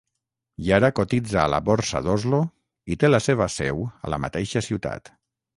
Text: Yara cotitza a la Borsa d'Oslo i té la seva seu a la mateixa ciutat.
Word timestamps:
Yara 0.67 0.89
cotitza 0.99 1.37
a 1.41 1.51
la 1.55 1.59
Borsa 1.67 2.01
d'Oslo 2.09 2.41
i 2.95 2.99
té 3.05 3.13
la 3.13 3.23
seva 3.29 3.51
seu 3.59 3.87
a 4.09 4.15
la 4.15 4.21
mateixa 4.25 4.69
ciutat. 4.71 5.17